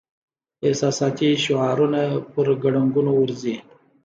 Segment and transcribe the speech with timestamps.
[0.67, 2.01] احساساتي شعارونه
[2.31, 3.55] پر ګړنګونو ورځي.